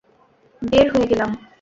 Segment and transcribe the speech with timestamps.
[0.61, 1.29] বের হয়ে গেলাম।